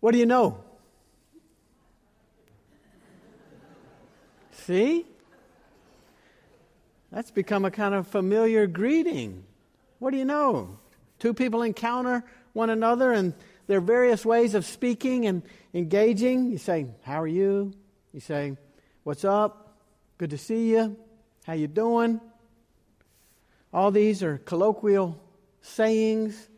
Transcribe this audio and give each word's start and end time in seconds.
What 0.00 0.12
do 0.12 0.18
you 0.18 0.26
know? 0.26 0.62
See? 4.52 5.06
That's 7.10 7.30
become 7.30 7.64
a 7.64 7.70
kind 7.70 7.94
of 7.94 8.06
familiar 8.06 8.66
greeting. 8.66 9.44
What 9.98 10.10
do 10.10 10.18
you 10.18 10.24
know? 10.24 10.78
Two 11.18 11.34
people 11.34 11.62
encounter 11.62 12.24
one 12.52 12.70
another 12.70 13.12
and 13.12 13.34
there 13.66 13.78
are 13.78 13.82
various 13.82 14.24
ways 14.24 14.54
of 14.54 14.64
speaking 14.64 15.26
and 15.26 15.42
engaging. 15.74 16.50
You 16.50 16.58
say, 16.58 16.86
"How 17.02 17.22
are 17.22 17.26
you?" 17.26 17.72
You 18.12 18.20
say, 18.20 18.56
"What's 19.04 19.24
up? 19.24 19.76
Good 20.16 20.30
to 20.30 20.38
see 20.38 20.70
you. 20.70 20.96
How 21.44 21.52
you 21.52 21.66
doing?" 21.66 22.20
All 23.72 23.90
these 23.90 24.22
are 24.22 24.38
colloquial 24.38 25.20
sayings. 25.60 26.48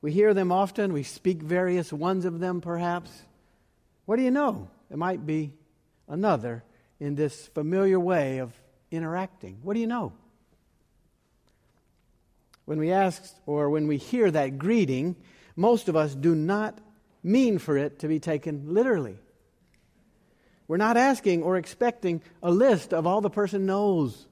We 0.00 0.12
hear 0.12 0.34
them 0.34 0.52
often. 0.52 0.92
We 0.92 1.02
speak 1.02 1.42
various 1.42 1.92
ones 1.92 2.24
of 2.24 2.40
them 2.40 2.60
perhaps. 2.60 3.10
What 4.04 4.16
do 4.16 4.22
you 4.22 4.30
know? 4.30 4.68
It 4.90 4.98
might 4.98 5.26
be 5.26 5.52
another 6.08 6.64
in 7.00 7.14
this 7.14 7.48
familiar 7.48 7.98
way 7.98 8.38
of 8.38 8.52
interacting. 8.90 9.58
What 9.62 9.74
do 9.74 9.80
you 9.80 9.86
know? 9.86 10.12
When 12.64 12.78
we 12.78 12.92
ask 12.92 13.22
or 13.46 13.70
when 13.70 13.86
we 13.86 13.96
hear 13.96 14.30
that 14.30 14.58
greeting, 14.58 15.16
most 15.54 15.88
of 15.88 15.96
us 15.96 16.14
do 16.14 16.34
not 16.34 16.78
mean 17.22 17.58
for 17.58 17.76
it 17.76 18.00
to 18.00 18.08
be 18.08 18.20
taken 18.20 18.74
literally. 18.74 19.18
We're 20.68 20.76
not 20.76 20.96
asking 20.96 21.42
or 21.42 21.56
expecting 21.56 22.22
a 22.42 22.50
list 22.50 22.92
of 22.92 23.06
all 23.06 23.20
the 23.20 23.30
person 23.30 23.66
knows. 23.66 24.26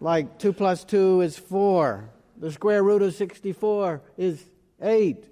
Like 0.00 0.38
2 0.38 0.52
plus 0.52 0.84
2 0.84 1.22
is 1.22 1.38
4. 1.38 2.10
The 2.38 2.52
square 2.52 2.82
root 2.82 3.02
of 3.02 3.14
64 3.14 4.02
is 4.16 4.42
8. 4.82 5.24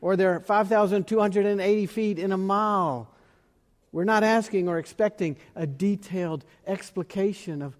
Or 0.00 0.16
there 0.16 0.34
are 0.34 0.40
5,280 0.40 1.86
feet 1.86 2.18
in 2.18 2.32
a 2.32 2.36
mile. 2.36 3.08
We're 3.92 4.04
not 4.04 4.24
asking 4.24 4.68
or 4.68 4.78
expecting 4.78 5.36
a 5.54 5.66
detailed 5.66 6.44
explication 6.66 7.62
of 7.62 7.76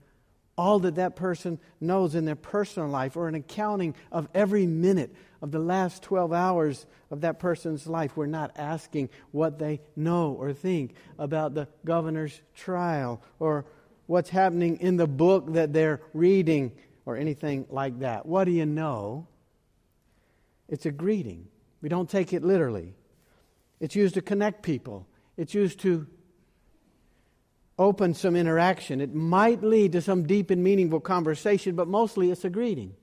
all 0.56 0.78
that 0.80 0.96
that 0.96 1.16
person 1.16 1.58
knows 1.80 2.14
in 2.14 2.24
their 2.24 2.36
personal 2.36 2.88
life 2.88 3.16
or 3.16 3.27
an 3.27 3.34
accounting 3.34 3.94
of 4.12 4.28
every 4.34 4.66
minute 4.66 5.14
of 5.41 5.50
the 5.50 5.58
last 5.58 6.02
12 6.02 6.32
hours 6.32 6.86
of 7.10 7.22
that 7.22 7.41
person's 7.41 7.86
life. 7.86 8.16
We're 8.16 8.26
not 8.26 8.52
asking 8.56 9.08
what 9.32 9.58
they 9.58 9.80
know 9.97 10.32
or 10.32 10.52
think 10.52 10.94
about 11.19 11.54
the 11.54 11.69
governor's 11.84 12.41
trial 12.54 13.22
or 13.41 13.64
what's 14.06 14.30
happening 14.30 14.78
in 14.80 14.98
the 14.98 15.06
book 15.06 15.54
that 15.54 15.72
they're 15.72 16.02
reading 16.12 16.72
or 17.05 17.17
anything 17.17 17.67
like 17.69 18.00
that. 18.00 18.27
What 18.27 18.45
do 18.45 18.53
you 18.53 18.67
know? 18.67 19.27
It's 20.69 20.86
a 20.86 20.91
greeting. 20.91 21.48
We 21.81 21.89
don't 21.89 22.09
take 22.09 22.33
it 22.33 22.42
literally. 22.42 22.94
It's 23.81 23.97
used 23.97 24.14
to 24.14 24.22
connect 24.22 24.62
people, 24.62 25.06
it's 25.36 25.55
used 25.55 25.81
to 25.81 26.06
open 27.78 28.14
some 28.14 28.36
interaction. 28.36 29.00
It 29.00 29.14
might 29.14 29.62
lead 29.62 29.92
to 29.92 30.00
some 30.00 30.25
deep 30.25 30.50
and 30.50 30.62
meaningful 30.62 31.00
conversation, 31.00 31.75
but 31.75 31.89
mostly 31.89 32.31
it's 32.31 32.44
a 32.44 32.50
greeting. 32.50 32.94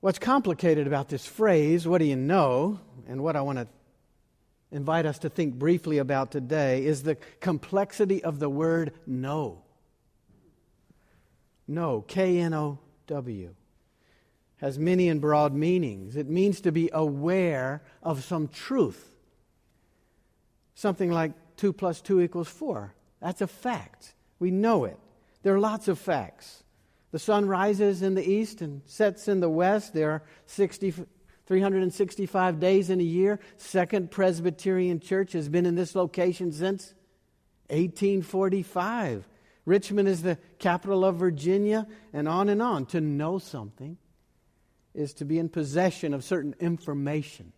What's 0.00 0.18
complicated 0.18 0.86
about 0.86 1.08
this 1.08 1.26
phrase, 1.26 1.86
what 1.86 1.98
do 1.98 2.04
you 2.04 2.16
know, 2.16 2.80
and 3.08 3.22
what 3.22 3.36
I 3.36 3.42
want 3.42 3.58
to 3.58 3.66
invite 4.70 5.06
us 5.06 5.18
to 5.20 5.28
think 5.28 5.54
briefly 5.54 5.98
about 5.98 6.30
today 6.30 6.84
is 6.84 7.02
the 7.02 7.16
complexity 7.40 8.22
of 8.22 8.38
the 8.38 8.48
word 8.48 8.92
know. 9.06 9.62
Know, 11.68 12.02
K 12.08 12.38
N 12.38 12.54
O 12.54 12.78
W, 13.06 13.54
has 14.56 14.78
many 14.78 15.08
and 15.08 15.20
broad 15.20 15.52
meanings. 15.52 16.16
It 16.16 16.28
means 16.28 16.62
to 16.62 16.72
be 16.72 16.90
aware 16.92 17.82
of 18.02 18.24
some 18.24 18.48
truth. 18.48 19.14
Something 20.74 21.10
like 21.10 21.32
2 21.58 21.72
plus 21.72 22.00
2 22.00 22.22
equals 22.22 22.48
4. 22.48 22.94
That's 23.20 23.42
a 23.42 23.46
fact. 23.46 24.14
We 24.38 24.50
know 24.50 24.84
it. 24.84 24.98
There 25.42 25.54
are 25.54 25.60
lots 25.60 25.88
of 25.88 25.98
facts. 25.98 26.62
The 27.10 27.18
sun 27.18 27.46
rises 27.46 28.02
in 28.02 28.14
the 28.14 28.28
east 28.28 28.60
and 28.60 28.82
sets 28.84 29.28
in 29.28 29.40
the 29.40 29.48
west. 29.48 29.94
There 29.94 30.10
are 30.10 30.22
60, 30.46 30.94
365 31.46 32.60
days 32.60 32.90
in 32.90 33.00
a 33.00 33.04
year. 33.04 33.40
Second 33.56 34.10
Presbyterian 34.10 35.00
Church 35.00 35.32
has 35.32 35.48
been 35.48 35.66
in 35.66 35.74
this 35.74 35.94
location 35.94 36.52
since 36.52 36.94
1845. 37.68 39.26
Richmond 39.68 40.08
is 40.08 40.22
the 40.22 40.38
capital 40.58 41.04
of 41.04 41.16
Virginia, 41.16 41.86
and 42.12 42.26
on 42.26 42.48
and 42.48 42.62
on. 42.62 42.86
To 42.86 43.00
know 43.00 43.38
something 43.38 43.98
is 44.94 45.12
to 45.14 45.26
be 45.26 45.38
in 45.38 45.50
possession 45.50 46.14
of 46.14 46.24
certain 46.24 46.54
information, 46.58 47.52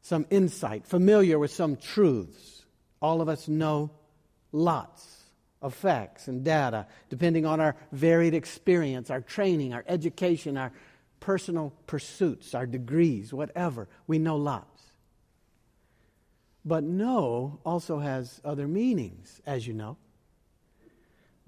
some 0.00 0.26
insight, 0.30 0.86
familiar 0.86 1.38
with 1.38 1.52
some 1.52 1.76
truths. 1.76 2.64
All 3.02 3.20
of 3.20 3.28
us 3.28 3.48
know 3.48 3.90
lots 4.50 5.24
of 5.60 5.74
facts 5.74 6.26
and 6.26 6.42
data, 6.42 6.86
depending 7.10 7.44
on 7.44 7.60
our 7.60 7.76
varied 7.92 8.32
experience, 8.32 9.10
our 9.10 9.20
training, 9.20 9.74
our 9.74 9.84
education, 9.86 10.56
our 10.56 10.72
personal 11.20 11.74
pursuits, 11.86 12.54
our 12.54 12.64
degrees, 12.64 13.30
whatever. 13.30 13.88
We 14.06 14.18
know 14.18 14.36
lots. 14.36 14.82
But 16.64 16.82
know 16.82 17.60
also 17.64 17.98
has 17.98 18.40
other 18.42 18.66
meanings, 18.66 19.42
as 19.44 19.66
you 19.66 19.74
know, 19.74 19.98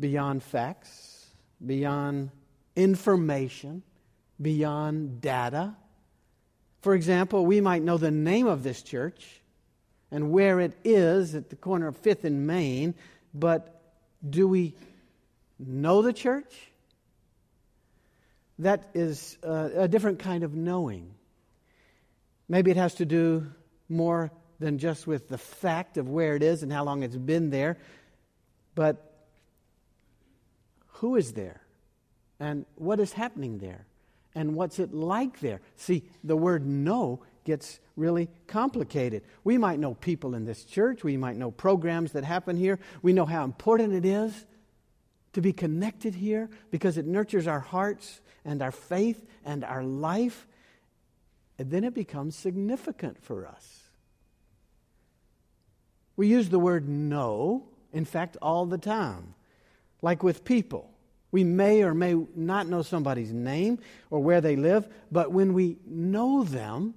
beyond 0.02 0.42
facts, 0.42 1.28
beyond 1.64 2.30
information, 2.74 3.84
beyond 4.40 5.20
data. 5.20 5.76
For 6.80 6.94
example, 6.94 7.46
we 7.46 7.60
might 7.60 7.82
know 7.82 7.98
the 7.98 8.10
name 8.10 8.48
of 8.48 8.64
this 8.64 8.82
church 8.82 9.40
and 10.10 10.32
where 10.32 10.58
it 10.58 10.72
is 10.84 11.36
at 11.36 11.50
the 11.50 11.56
corner 11.56 11.86
of 11.86 12.02
5th 12.02 12.24
and 12.24 12.48
Main, 12.48 12.96
but 13.32 13.80
do 14.28 14.48
we 14.48 14.74
know 15.60 16.02
the 16.02 16.12
church? 16.12 16.52
That 18.58 18.90
is 18.92 19.38
uh, 19.44 19.70
a 19.74 19.88
different 19.88 20.18
kind 20.18 20.42
of 20.42 20.52
knowing. 20.52 21.14
Maybe 22.48 22.72
it 22.72 22.76
has 22.76 22.96
to 22.96 23.06
do 23.06 23.46
more 23.88 24.32
than 24.58 24.78
just 24.78 25.06
with 25.06 25.28
the 25.28 25.38
fact 25.38 25.96
of 25.96 26.08
where 26.08 26.34
it 26.34 26.42
is 26.42 26.64
and 26.64 26.72
how 26.72 26.82
long 26.82 27.04
it's 27.04 27.16
been 27.16 27.50
there, 27.50 27.78
but 28.74 29.11
who 31.02 31.16
is 31.16 31.32
there 31.32 31.60
and 32.38 32.64
what 32.76 33.00
is 33.00 33.12
happening 33.12 33.58
there 33.58 33.86
and 34.36 34.54
what's 34.54 34.78
it 34.78 34.94
like 34.94 35.40
there. 35.40 35.60
See, 35.74 36.04
the 36.22 36.36
word 36.36 36.64
know 36.64 37.24
gets 37.44 37.80
really 37.96 38.28
complicated. 38.46 39.24
We 39.42 39.58
might 39.58 39.80
know 39.80 39.94
people 39.94 40.36
in 40.36 40.44
this 40.44 40.64
church, 40.64 41.02
we 41.02 41.16
might 41.16 41.36
know 41.36 41.50
programs 41.50 42.12
that 42.12 42.22
happen 42.22 42.56
here, 42.56 42.78
we 43.02 43.12
know 43.12 43.26
how 43.26 43.42
important 43.42 43.94
it 43.94 44.04
is 44.04 44.46
to 45.32 45.40
be 45.40 45.52
connected 45.52 46.14
here 46.14 46.48
because 46.70 46.96
it 46.96 47.04
nurtures 47.04 47.48
our 47.48 47.58
hearts 47.58 48.20
and 48.44 48.62
our 48.62 48.70
faith 48.70 49.26
and 49.44 49.64
our 49.64 49.82
life. 49.82 50.46
And 51.58 51.68
then 51.68 51.82
it 51.82 51.94
becomes 51.94 52.36
significant 52.36 53.20
for 53.24 53.44
us. 53.44 53.80
We 56.14 56.28
use 56.28 56.48
the 56.48 56.60
word 56.60 56.88
know, 56.88 57.64
in 57.92 58.04
fact, 58.04 58.36
all 58.40 58.66
the 58.66 58.78
time, 58.78 59.34
like 60.00 60.22
with 60.22 60.44
people. 60.44 60.91
We 61.32 61.44
may 61.44 61.82
or 61.82 61.94
may 61.94 62.14
not 62.36 62.68
know 62.68 62.82
somebody's 62.82 63.32
name 63.32 63.78
or 64.10 64.20
where 64.20 64.42
they 64.42 64.54
live, 64.54 64.86
but 65.10 65.32
when 65.32 65.54
we 65.54 65.78
know 65.86 66.44
them, 66.44 66.94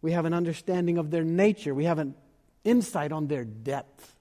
we 0.00 0.12
have 0.12 0.24
an 0.24 0.32
understanding 0.34 0.98
of 0.98 1.10
their 1.10 1.24
nature. 1.24 1.74
We 1.74 1.84
have 1.84 1.98
an 1.98 2.14
insight 2.64 3.12
on 3.12 3.26
their 3.26 3.44
depth, 3.44 4.16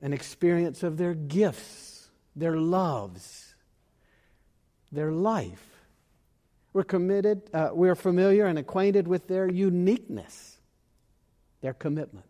an 0.00 0.14
experience 0.14 0.82
of 0.82 0.96
their 0.96 1.14
gifts, 1.14 2.08
their 2.34 2.56
loves, 2.56 3.54
their 4.90 5.12
life. 5.12 5.66
We're 6.72 6.84
committed, 6.84 7.42
uh, 7.52 7.70
we're 7.72 7.94
familiar 7.94 8.46
and 8.46 8.58
acquainted 8.58 9.06
with 9.06 9.28
their 9.28 9.50
uniqueness, 9.50 10.58
their 11.60 11.74
commitments. 11.74 12.29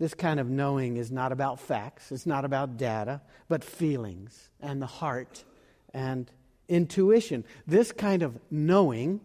This 0.00 0.14
kind 0.14 0.40
of 0.40 0.48
knowing 0.48 0.96
is 0.96 1.12
not 1.12 1.30
about 1.30 1.60
facts, 1.60 2.10
it's 2.10 2.24
not 2.24 2.46
about 2.46 2.78
data, 2.78 3.20
but 3.48 3.62
feelings 3.62 4.48
and 4.58 4.80
the 4.80 4.86
heart 4.86 5.44
and 5.92 6.28
intuition. 6.70 7.44
This 7.66 7.92
kind 7.92 8.22
of 8.22 8.38
knowing 8.50 9.20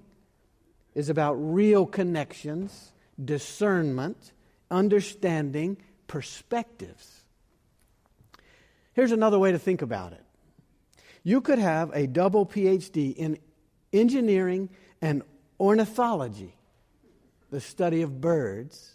is 0.93 1.07
about 1.07 1.35
real 1.35 1.85
connections, 1.85 2.91
discernment, 3.23 4.33
understanding, 4.69 5.77
perspectives. 6.07 7.21
Here's 8.91 9.13
another 9.13 9.39
way 9.39 9.53
to 9.53 9.59
think 9.59 9.81
about 9.81 10.11
it 10.11 10.25
you 11.23 11.39
could 11.39 11.59
have 11.59 11.89
a 11.93 12.05
double 12.05 12.45
PhD 12.45 13.15
in 13.15 13.39
engineering 13.93 14.69
and 15.01 15.23
ornithology, 15.57 16.57
the 17.49 17.61
study 17.61 18.01
of 18.01 18.19
birds. 18.19 18.94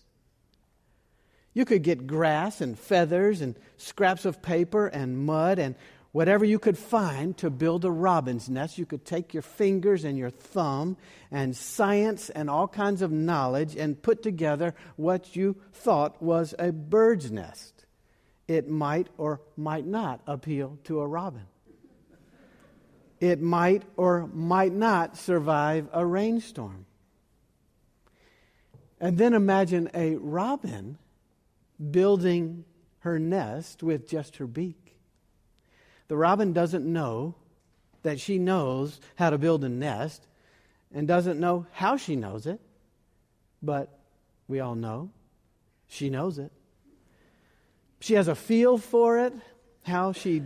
You 1.53 1.65
could 1.65 1.83
get 1.83 2.07
grass 2.07 2.61
and 2.61 2.79
feathers 2.79 3.41
and 3.41 3.57
scraps 3.77 4.25
of 4.25 4.41
paper 4.41 4.87
and 4.87 5.19
mud 5.19 5.59
and 5.59 5.75
whatever 6.13 6.45
you 6.45 6.59
could 6.59 6.79
find 6.79 7.37
to 7.39 7.51
build 7.51 7.85
a 7.85 7.91
robin's 7.91 8.49
nest. 8.49 8.79
You 8.79 8.87
could 8.87 9.05
take 9.05 9.35
your 9.35 9.43
fingers 9.43 10.05
and 10.05 10.17
your 10.17 10.31
thumb 10.31 10.97
and 11.31 11.57
science 11.57 12.31
and 12.31 12.49
all 12.49 12.69
kinds 12.69 13.03
of 13.03 13.11
knowledge 13.11 13.77
and 13.77 14.01
put 14.01 14.23
together 14.23 14.75
what 14.97 15.35
you 15.37 15.57
thought 15.73 16.23
was 16.23 16.55
a 16.59 16.73
bird's 16.73 17.31
nest. 17.31 17.85
It 18.47 18.69
might 18.69 19.09
or 19.17 19.41
might 19.57 19.87
not 19.87 20.21
appeal 20.27 20.79
to 20.85 21.01
a 21.01 21.07
robin. 21.07 21.47
It 23.21 23.41
might 23.41 23.83
or 23.97 24.29
might 24.33 24.73
not 24.73 25.17
survive 25.17 25.89
a 25.93 26.05
rainstorm. 26.05 26.87
And 29.01 29.19
then 29.19 29.35
imagine 29.35 29.91
a 29.95 30.17
robin 30.17 30.99
building 31.91 32.65
her 33.01 33.19
nest 33.19 33.83
with 33.83 34.09
just 34.09 34.37
her 34.37 34.47
beak. 34.47 34.99
The 36.09 36.17
robin 36.17 36.53
doesn't 36.53 36.85
know 36.85 37.37
that 38.03 38.21
she 38.21 38.39
knows 38.39 39.01
how 39.17 39.31
to 39.31 39.39
build 39.39 39.65
a 39.65 39.69
nest 39.69 40.27
and 40.93 41.07
doesn't 41.07 41.39
know 41.39 41.67
how 41.73 41.97
she 41.97 42.17
knows 42.17 42.47
it, 42.47 42.61
but 43.63 43.99
we 44.49 44.61
all 44.61 44.75
know 44.75 45.11
she 45.87 46.11
knows 46.11 46.39
it. 46.39 46.53
She 48.01 48.15
has 48.15 48.29
a 48.29 48.35
feel 48.35 48.79
for 48.79 49.19
it. 49.19 49.35
How 49.83 50.13
she 50.13 50.43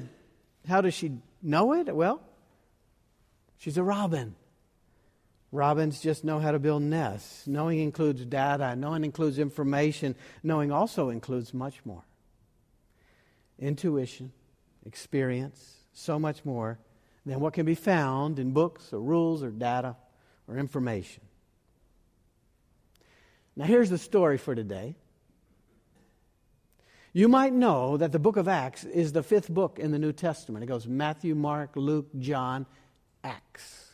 how 0.66 0.80
does 0.80 0.94
she 0.94 1.18
know 1.42 1.74
it? 1.74 1.94
Well, 1.94 2.22
she's 3.58 3.76
a 3.76 3.82
robin. 3.82 4.34
Robins 5.54 6.00
just 6.00 6.24
know 6.24 6.40
how 6.40 6.50
to 6.50 6.58
build 6.58 6.82
nests. 6.82 7.46
Knowing 7.46 7.78
includes 7.78 8.24
data, 8.24 8.74
knowing 8.74 9.04
includes 9.04 9.38
information, 9.38 10.16
knowing 10.42 10.72
also 10.72 11.10
includes 11.10 11.54
much 11.54 11.80
more. 11.84 12.02
Intuition, 13.60 14.32
experience, 14.84 15.76
so 15.92 16.18
much 16.18 16.44
more 16.44 16.80
than 17.24 17.38
what 17.38 17.52
can 17.52 17.64
be 17.64 17.76
found 17.76 18.40
in 18.40 18.50
books 18.50 18.92
or 18.92 19.00
rules 19.00 19.44
or 19.44 19.50
data 19.50 19.94
or 20.48 20.58
information. 20.58 21.22
Now, 23.54 23.66
here's 23.66 23.90
the 23.90 23.98
story 23.98 24.38
for 24.38 24.56
today. 24.56 24.96
You 27.12 27.28
might 27.28 27.52
know 27.52 27.96
that 27.96 28.10
the 28.10 28.18
book 28.18 28.36
of 28.36 28.48
Acts 28.48 28.82
is 28.82 29.12
the 29.12 29.22
fifth 29.22 29.48
book 29.48 29.78
in 29.78 29.92
the 29.92 30.00
New 30.00 30.12
Testament. 30.12 30.64
It 30.64 30.66
goes 30.66 30.88
Matthew, 30.88 31.36
Mark, 31.36 31.76
Luke, 31.76 32.08
John, 32.18 32.66
Acts. 33.22 33.93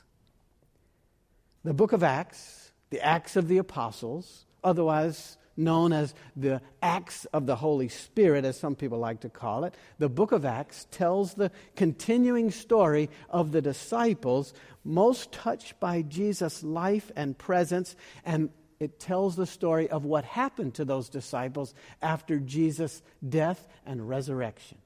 The 1.64 1.74
book 1.74 1.92
of 1.92 2.02
Acts, 2.02 2.72
the 2.90 3.00
Acts 3.04 3.36
of 3.36 3.48
the 3.48 3.58
Apostles, 3.58 4.46
otherwise 4.64 5.36
known 5.56 5.92
as 5.92 6.14
the 6.34 6.62
Acts 6.82 7.26
of 7.26 7.44
the 7.44 7.56
Holy 7.56 7.88
Spirit, 7.88 8.44
as 8.44 8.58
some 8.58 8.74
people 8.74 8.98
like 8.98 9.20
to 9.20 9.28
call 9.28 9.64
it. 9.64 9.74
The 9.98 10.08
book 10.08 10.32
of 10.32 10.44
Acts 10.44 10.86
tells 10.90 11.34
the 11.34 11.50
continuing 11.76 12.50
story 12.50 13.10
of 13.28 13.52
the 13.52 13.60
disciples, 13.60 14.54
most 14.84 15.32
touched 15.32 15.78
by 15.78 16.02
Jesus' 16.02 16.62
life 16.62 17.10
and 17.14 17.36
presence, 17.36 17.94
and 18.24 18.48
it 18.78 18.98
tells 18.98 19.36
the 19.36 19.46
story 19.46 19.90
of 19.90 20.06
what 20.06 20.24
happened 20.24 20.74
to 20.74 20.86
those 20.86 21.10
disciples 21.10 21.74
after 22.00 22.38
Jesus' 22.38 23.02
death 23.28 23.68
and 23.84 24.08
resurrection. 24.08 24.78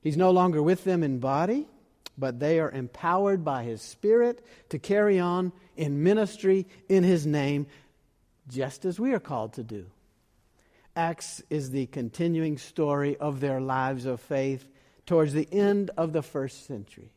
He's 0.00 0.16
no 0.16 0.30
longer 0.30 0.62
with 0.62 0.84
them 0.84 1.02
in 1.02 1.18
body, 1.18 1.66
but 2.18 2.40
they 2.40 2.58
are 2.58 2.70
empowered 2.70 3.44
by 3.44 3.62
His 3.62 3.80
Spirit 3.80 4.44
to 4.70 4.78
carry 4.78 5.20
on 5.20 5.52
in 5.76 6.02
ministry 6.02 6.66
in 6.88 7.04
His 7.04 7.26
name 7.26 7.66
just 8.48 8.84
as 8.84 8.98
we 8.98 9.12
are 9.12 9.20
called 9.20 9.52
to 9.54 9.62
do. 9.62 9.86
Acts 10.96 11.40
is 11.48 11.70
the 11.70 11.86
continuing 11.86 12.58
story 12.58 13.16
of 13.16 13.40
their 13.40 13.60
lives 13.60 14.04
of 14.04 14.20
faith 14.20 14.66
towards 15.06 15.32
the 15.32 15.48
end 15.52 15.90
of 15.96 16.12
the 16.12 16.22
first 16.22 16.66
century. 16.66 17.12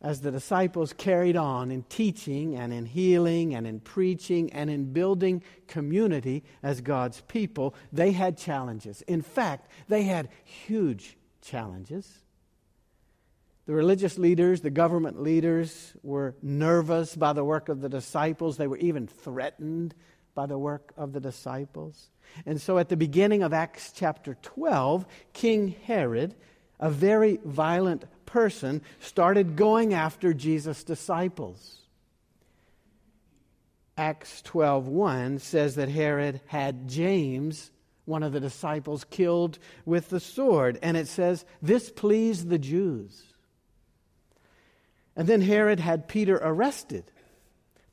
As 0.00 0.20
the 0.20 0.32
disciples 0.32 0.92
carried 0.92 1.36
on 1.36 1.70
in 1.70 1.84
teaching 1.84 2.56
and 2.56 2.72
in 2.72 2.86
healing 2.86 3.54
and 3.54 3.66
in 3.68 3.78
preaching 3.78 4.52
and 4.52 4.68
in 4.68 4.92
building 4.92 5.44
community 5.68 6.42
as 6.60 6.80
God's 6.80 7.20
people, 7.28 7.74
they 7.92 8.10
had 8.10 8.36
challenges. 8.36 9.02
In 9.02 9.22
fact, 9.22 9.70
they 9.88 10.02
had 10.02 10.28
huge 10.42 11.16
challenges. 11.40 12.21
The 13.72 13.76
religious 13.76 14.18
leaders, 14.18 14.60
the 14.60 14.68
government 14.68 15.22
leaders 15.22 15.94
were 16.02 16.34
nervous 16.42 17.16
by 17.16 17.32
the 17.32 17.42
work 17.42 17.70
of 17.70 17.80
the 17.80 17.88
disciples. 17.88 18.58
They 18.58 18.66
were 18.66 18.76
even 18.76 19.06
threatened 19.06 19.94
by 20.34 20.44
the 20.44 20.58
work 20.58 20.92
of 20.94 21.14
the 21.14 21.20
disciples. 21.20 22.10
And 22.44 22.60
so 22.60 22.76
at 22.76 22.90
the 22.90 22.98
beginning 22.98 23.42
of 23.42 23.54
Acts 23.54 23.90
chapter 23.94 24.36
12, 24.42 25.06
King 25.32 25.74
Herod, 25.86 26.34
a 26.78 26.90
very 26.90 27.40
violent 27.46 28.04
person, 28.26 28.82
started 29.00 29.56
going 29.56 29.94
after 29.94 30.34
Jesus' 30.34 30.84
disciples. 30.84 31.78
Acts 33.96 34.42
12:1 34.42 35.38
says 35.38 35.76
that 35.76 35.88
Herod 35.88 36.42
had 36.44 36.88
James, 36.90 37.70
one 38.04 38.22
of 38.22 38.34
the 38.34 38.40
disciples, 38.40 39.04
killed 39.04 39.58
with 39.86 40.10
the 40.10 40.20
sword, 40.20 40.78
and 40.82 40.94
it 40.94 41.08
says 41.08 41.46
this 41.62 41.90
pleased 41.90 42.50
the 42.50 42.58
Jews. 42.58 43.31
And 45.16 45.28
then 45.28 45.42
Herod 45.42 45.80
had 45.80 46.08
Peter 46.08 46.36
arrested, 46.36 47.04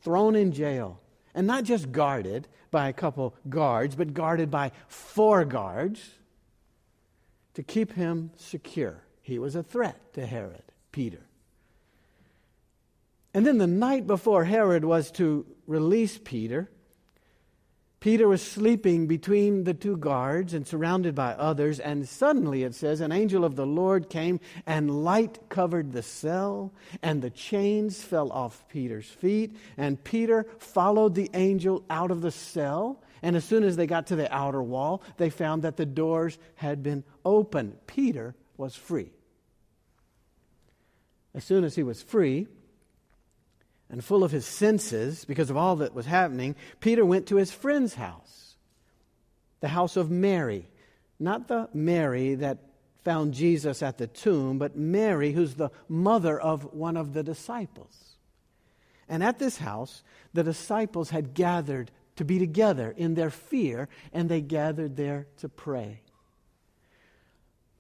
thrown 0.02 0.36
in 0.36 0.52
jail, 0.52 1.02
and 1.36 1.46
not 1.46 1.64
just 1.64 1.92
guarded 1.92 2.48
by 2.72 2.88
a 2.88 2.94
couple 2.94 3.36
guards, 3.50 3.96
but 3.96 4.14
guarded 4.14 4.50
by 4.50 4.72
four 4.88 5.46
guards 5.46 6.16
to 7.56 7.64
keep 7.64 7.94
him 7.94 8.32
secure. 8.38 9.04
He 9.22 9.40
was 9.40 9.56
a 9.56 9.64
threat 9.64 10.14
to 10.14 10.26
Herod, 10.26 10.64
Peter. 10.92 11.22
And 13.34 13.46
then 13.46 13.58
the 13.58 13.68
night 13.68 14.08
before 14.08 14.46
Herod 14.46 14.86
was 14.86 15.12
to 15.12 15.46
release 15.68 16.20
Peter, 16.24 16.70
Peter 18.00 18.30
was 18.30 18.42
sleeping 18.42 19.08
between 19.08 19.66
the 19.66 19.74
two 19.74 19.98
guards 19.98 20.54
and 20.54 20.66
surrounded 20.66 21.14
by 21.14 21.34
others, 21.34 21.82
and 21.82 22.08
suddenly 22.08 22.64
it 22.64 22.74
says, 22.74 23.02
an 23.02 23.12
angel 23.12 23.44
of 23.44 23.58
the 23.58 23.66
Lord 23.66 24.10
came, 24.10 24.40
and 24.66 25.04
light 25.04 25.38
covered 25.50 25.92
the 25.92 26.02
cell, 26.02 26.72
and 27.04 27.22
the 27.22 27.30
chains 27.30 28.02
fell 28.02 28.32
off 28.32 28.66
Peter's 28.70 29.10
feet, 29.10 29.54
and 29.76 30.02
Peter 30.02 30.46
followed 30.60 31.14
the 31.14 31.30
angel 31.34 31.84
out 31.90 32.10
of 32.10 32.22
the 32.22 32.32
cell. 32.32 33.04
And 33.22 33.36
as 33.36 33.44
soon 33.44 33.66
as 33.66 33.76
they 33.76 33.86
got 33.86 34.08
to 34.08 34.16
the 34.16 34.34
outer 34.34 34.64
wall, 34.64 35.04
they 35.18 35.30
found 35.30 35.64
that 35.64 35.76
the 35.76 35.86
doors 35.86 36.38
had 36.56 36.82
been 36.82 37.04
opened. 37.26 37.86
Peter 37.86 38.34
was 38.56 38.76
free. 38.76 39.12
As 41.34 41.44
soon 41.44 41.66
as 41.66 41.76
he 41.76 41.84
was 41.84 42.02
free, 42.02 42.48
and 43.90 44.04
full 44.04 44.24
of 44.24 44.32
his 44.32 44.46
senses 44.46 45.26
because 45.26 45.50
of 45.50 45.58
all 45.58 45.78
that 45.78 45.94
was 45.94 46.06
happening, 46.06 46.56
Peter 46.80 47.06
went 47.06 47.28
to 47.28 47.38
his 47.38 47.52
friend's 47.52 47.96
house, 47.96 48.56
the 49.62 49.68
house 49.68 49.98
of 49.98 50.12
Mary. 50.12 50.70
Not 51.20 51.48
the 51.48 51.70
Mary 51.74 52.36
that 52.36 52.60
found 53.04 53.34
Jesus 53.34 53.82
at 53.82 53.98
the 53.98 54.08
tomb, 54.08 54.58
but 54.58 54.76
Mary, 54.76 55.32
who's 55.32 55.56
the 55.56 55.72
mother 55.88 56.40
of 56.40 56.74
one 56.74 56.98
of 56.98 57.14
the 57.14 57.24
disciples. 57.24 58.16
And 59.08 59.24
at 59.24 59.40
this 59.40 59.58
house, 59.58 60.04
the 60.34 60.44
disciples 60.44 61.10
had 61.10 61.34
gathered 61.34 61.92
to 62.18 62.26
be 62.26 62.38
together 62.38 62.94
in 62.96 63.16
their 63.16 63.30
fear, 63.30 63.90
and 64.14 64.30
they 64.30 64.42
gathered 64.42 64.96
there 64.96 65.28
to 65.38 65.50
pray. 65.50 66.02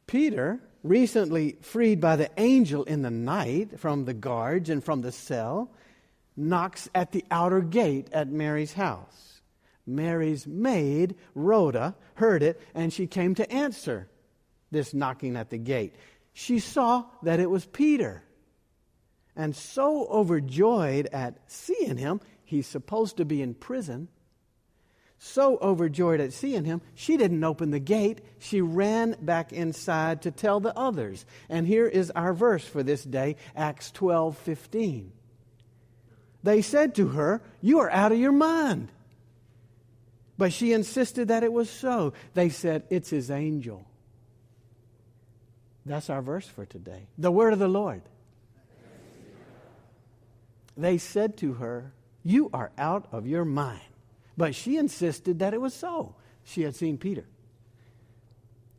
Peter, 0.07 0.59
recently 0.83 1.57
freed 1.61 2.01
by 2.01 2.15
the 2.15 2.31
angel 2.37 2.83
in 2.85 3.01
the 3.01 3.11
night 3.11 3.79
from 3.79 4.05
the 4.05 4.13
guards 4.13 4.69
and 4.69 4.83
from 4.83 5.01
the 5.01 5.11
cell, 5.11 5.69
knocks 6.39 6.89
at 6.95 7.11
the 7.11 7.25
outer 7.29 7.61
gate 7.61 8.07
at 8.11 8.29
Mary's 8.29 8.73
house. 8.73 9.41
Mary's 9.85 10.47
maid, 10.47 11.15
Rhoda, 11.35 11.95
heard 12.15 12.43
it 12.43 12.61
and 12.73 12.93
she 12.93 13.07
came 13.07 13.35
to 13.35 13.51
answer 13.51 14.07
this 14.71 14.93
knocking 14.93 15.35
at 15.35 15.49
the 15.49 15.57
gate. 15.57 15.95
She 16.33 16.59
saw 16.59 17.05
that 17.23 17.39
it 17.39 17.49
was 17.49 17.65
Peter. 17.65 18.23
And 19.35 19.55
so 19.55 20.07
overjoyed 20.07 21.07
at 21.11 21.39
seeing 21.47 21.97
him, 21.97 22.21
he's 22.43 22.67
supposed 22.67 23.17
to 23.17 23.25
be 23.25 23.41
in 23.41 23.53
prison. 23.53 24.09
So 25.17 25.57
overjoyed 25.61 26.21
at 26.21 26.31
seeing 26.31 26.63
him, 26.63 26.81
she 26.95 27.17
didn't 27.17 27.43
open 27.43 27.71
the 27.71 27.79
gate. 27.79 28.21
She 28.39 28.61
ran 28.61 29.17
back 29.21 29.51
inside 29.51 30.21
to 30.21 30.31
tell 30.31 30.59
the 30.59 30.77
others. 30.77 31.25
And 31.49 31.67
here 31.67 31.87
is 31.87 32.09
our 32.11 32.33
verse 32.33 32.63
for 32.63 32.83
this 32.83 33.03
day, 33.03 33.35
Acts 33.55 33.91
12 33.91 34.37
15. 34.37 35.11
They 36.43 36.61
said 36.61 36.95
to 36.95 37.09
her, 37.09 37.41
You 37.61 37.79
are 37.79 37.89
out 37.89 38.11
of 38.11 38.19
your 38.19 38.31
mind. 38.31 38.89
But 40.37 40.53
she 40.53 40.71
insisted 40.71 41.27
that 41.27 41.43
it 41.43 41.51
was 41.51 41.69
so. 41.69 42.13
They 42.33 42.49
said, 42.49 42.83
It's 42.89 43.09
his 43.09 43.29
angel. 43.29 43.85
That's 45.85 46.09
our 46.09 46.21
verse 46.21 46.47
for 46.47 46.65
today. 46.65 47.07
The 47.17 47.31
word 47.31 47.51
of 47.51 47.59
the 47.59 47.67
Lord. 47.67 48.01
They 50.77 50.97
said 50.97 51.35
to 51.37 51.53
her, 51.55 51.91
You 52.23 52.49
are 52.53 52.71
out 52.77 53.09
of 53.11 53.27
your 53.27 53.43
mind. 53.43 53.81
But 54.37 54.55
she 54.55 54.77
insisted 54.77 55.39
that 55.39 55.53
it 55.53 55.59
was 55.59 55.73
so. 55.73 56.15
She 56.45 56.61
had 56.61 56.75
seen 56.75 56.97
Peter. 56.97 57.25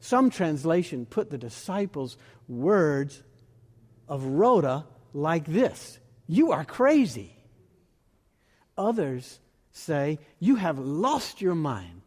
Some 0.01 0.31
translation 0.31 1.05
put 1.05 1.29
the 1.29 1.37
disciples' 1.37 2.17
words 2.49 3.23
of 4.09 4.25
Rhoda 4.25 4.87
like 5.13 5.45
this 5.45 5.99
You 6.27 6.53
are 6.53 6.65
crazy. 6.65 7.37
Others 8.81 9.41
say, 9.73 10.19
You 10.39 10.57
have 10.57 10.79
lost 10.79 11.43
your 11.43 11.55
mind. 11.55 12.01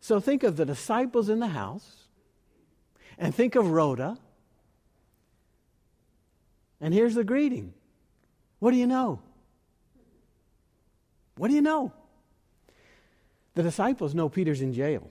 So 0.00 0.18
think 0.18 0.42
of 0.42 0.56
the 0.56 0.66
disciples 0.66 1.28
in 1.28 1.38
the 1.38 1.46
house 1.46 2.08
and 3.16 3.32
think 3.32 3.54
of 3.54 3.70
Rhoda. 3.70 4.18
And 6.80 6.92
here's 6.92 7.14
the 7.14 7.22
greeting 7.22 7.72
What 8.58 8.72
do 8.72 8.76
you 8.76 8.88
know? 8.88 9.20
What 11.36 11.48
do 11.48 11.54
you 11.54 11.62
know? 11.62 11.92
The 13.54 13.62
disciples 13.62 14.16
know 14.16 14.28
Peter's 14.28 14.62
in 14.62 14.74
jail. 14.74 15.08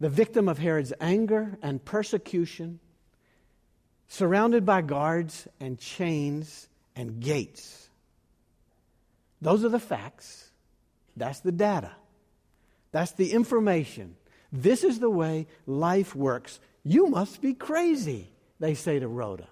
The 0.00 0.08
victim 0.08 0.48
of 0.48 0.58
Herod's 0.58 0.92
anger 1.00 1.56
and 1.62 1.84
persecution, 1.84 2.80
surrounded 4.08 4.66
by 4.66 4.82
guards 4.82 5.46
and 5.60 5.78
chains 5.78 6.68
and 6.96 7.20
gates. 7.20 7.88
Those 9.40 9.64
are 9.64 9.68
the 9.68 9.80
facts. 9.80 10.50
That's 11.16 11.40
the 11.40 11.52
data. 11.52 11.92
That's 12.92 13.12
the 13.12 13.32
information. 13.32 14.16
This 14.52 14.84
is 14.84 15.00
the 15.00 15.10
way 15.10 15.46
life 15.66 16.14
works. 16.14 16.60
You 16.84 17.08
must 17.08 17.42
be 17.42 17.54
crazy, 17.54 18.30
they 18.60 18.74
say 18.74 18.98
to 18.98 19.08
Rhoda. 19.08 19.48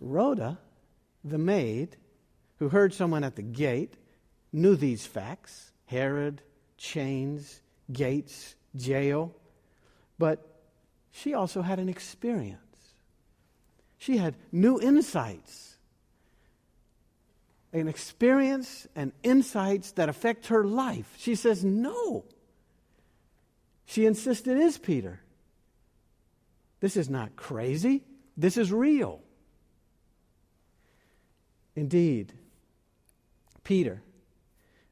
Rhoda, 0.00 0.58
the 1.24 1.38
maid, 1.38 1.96
who 2.58 2.68
heard 2.68 2.94
someone 2.94 3.24
at 3.24 3.36
the 3.36 3.42
gate, 3.42 3.94
knew 4.52 4.76
these 4.76 5.04
facts 5.04 5.72
Herod, 5.86 6.42
chains, 6.76 7.60
gates, 7.92 8.54
jail. 8.74 9.34
But 10.18 10.44
she 11.12 11.34
also 11.34 11.62
had 11.62 11.78
an 11.78 11.88
experience. 11.88 12.60
She 13.98 14.16
had 14.16 14.36
new 14.52 14.80
insights, 14.80 15.76
an 17.72 17.88
experience 17.88 18.86
and 18.94 19.12
insights 19.22 19.92
that 19.92 20.08
affect 20.08 20.46
her 20.46 20.64
life. 20.64 21.14
She 21.18 21.34
says, 21.34 21.64
No. 21.64 22.24
She 23.86 24.04
insists 24.04 24.46
it 24.46 24.58
is 24.58 24.78
Peter. 24.78 25.20
This 26.80 26.96
is 26.96 27.08
not 27.08 27.36
crazy, 27.36 28.04
this 28.36 28.56
is 28.56 28.72
real. 28.72 29.22
Indeed, 31.74 32.32
Peter, 33.64 34.02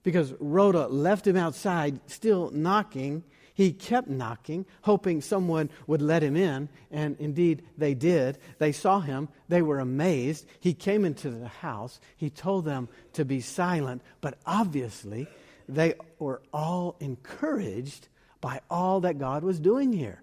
because 0.02 0.34
Rhoda 0.38 0.86
left 0.86 1.26
him 1.26 1.36
outside, 1.36 2.00
still 2.06 2.50
knocking, 2.50 3.24
he 3.54 3.72
kept 3.72 4.08
knocking, 4.08 4.66
hoping 4.82 5.20
someone 5.20 5.70
would 5.86 6.02
let 6.02 6.22
him 6.22 6.36
in, 6.36 6.68
and 6.90 7.16
indeed 7.20 7.62
they 7.78 7.94
did. 7.94 8.38
They 8.58 8.72
saw 8.72 9.00
him, 9.00 9.28
they 9.48 9.62
were 9.62 9.78
amazed. 9.78 10.46
He 10.58 10.74
came 10.74 11.04
into 11.04 11.30
the 11.30 11.48
house, 11.48 12.00
he 12.16 12.30
told 12.30 12.64
them 12.64 12.88
to 13.12 13.24
be 13.24 13.40
silent, 13.40 14.02
but 14.20 14.38
obviously 14.44 15.28
they 15.68 15.94
were 16.18 16.42
all 16.52 16.96
encouraged 16.98 18.08
by 18.40 18.60
all 18.68 19.00
that 19.00 19.18
God 19.18 19.44
was 19.44 19.60
doing 19.60 19.92
here. 19.92 20.20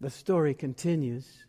The 0.00 0.10
story 0.10 0.54
continues. 0.54 1.44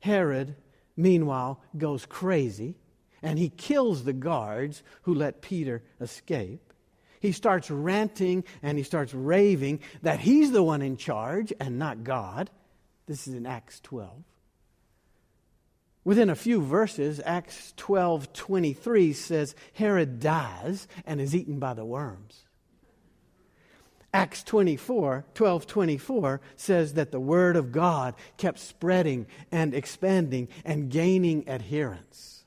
Herod, 0.00 0.56
meanwhile, 0.96 1.62
goes 1.76 2.04
crazy 2.06 2.76
and 3.22 3.38
he 3.38 3.48
kills 3.48 4.04
the 4.04 4.12
guards 4.12 4.82
who 5.02 5.14
let 5.14 5.40
Peter 5.40 5.82
escape. 6.00 6.73
He 7.24 7.32
starts 7.32 7.70
ranting 7.70 8.44
and 8.62 8.76
he 8.76 8.84
starts 8.84 9.14
raving 9.14 9.80
that 10.02 10.20
he's 10.20 10.52
the 10.52 10.62
one 10.62 10.82
in 10.82 10.98
charge 10.98 11.54
and 11.58 11.78
not 11.78 12.04
God. 12.04 12.50
This 13.06 13.26
is 13.26 13.32
in 13.32 13.46
Acts 13.46 13.80
12. 13.80 14.10
Within 16.04 16.28
a 16.28 16.34
few 16.34 16.60
verses, 16.60 17.22
Acts 17.24 17.72
12 17.78 18.34
23 18.34 19.14
says 19.14 19.54
Herod 19.72 20.20
dies 20.20 20.86
and 21.06 21.18
is 21.18 21.34
eaten 21.34 21.58
by 21.58 21.72
the 21.72 21.86
worms. 21.86 22.44
Acts 24.12 24.42
24, 24.42 25.24
12, 25.32 25.66
24 25.66 26.42
says 26.56 26.92
that 26.92 27.10
the 27.10 27.18
Word 27.18 27.56
of 27.56 27.72
God 27.72 28.16
kept 28.36 28.58
spreading 28.58 29.26
and 29.50 29.72
expanding 29.72 30.48
and 30.62 30.90
gaining 30.90 31.48
adherents. 31.48 32.43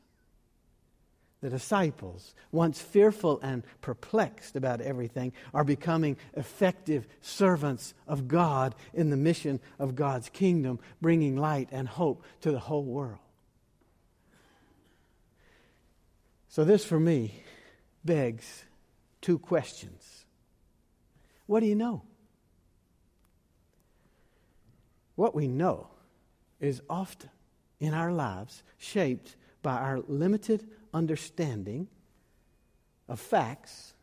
The 1.42 1.50
disciples, 1.52 2.34
once 2.52 2.82
fearful 2.82 3.40
and 3.42 3.64
perplexed 3.82 4.56
about 4.56 4.82
everything, 4.82 5.34
are 5.54 5.64
becoming 5.64 6.18
effective 6.36 7.08
servants 7.22 7.94
of 8.08 8.28
God 8.28 8.74
in 8.94 9.12
the 9.12 9.18
mission 9.18 9.60
of 9.78 9.96
God's 9.96 10.30
kingdom, 10.30 10.80
bringing 11.00 11.38
light 11.38 11.70
and 11.72 11.88
hope 11.88 12.24
to 12.42 12.52
the 12.52 12.60
whole 12.60 12.84
world. 12.84 13.20
So, 16.50 16.64
this 16.64 16.84
for 16.84 17.00
me 17.00 17.44
begs 18.04 18.66
two 19.22 19.38
questions. 19.38 20.26
What 21.46 21.60
do 21.60 21.68
you 21.68 21.76
know? 21.76 22.02
What 25.16 25.36
we 25.36 25.48
know 25.48 25.90
is 26.60 26.82
often 26.90 27.30
in 27.80 27.94
our 27.94 28.12
lives 28.12 28.64
shaped 28.78 29.36
by 29.62 29.76
our 29.76 30.00
limited 30.08 30.68
understanding 30.94 31.88
of 33.08 33.20
facts 33.20 33.94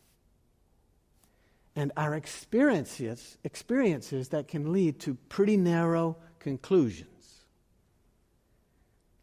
and 1.76 1.92
our 1.96 2.14
experiences, 2.14 3.36
experiences 3.44 4.28
that 4.28 4.48
can 4.48 4.72
lead 4.72 5.00
to 5.00 5.14
pretty 5.28 5.56
narrow 5.56 6.16
conclusions, 6.38 7.44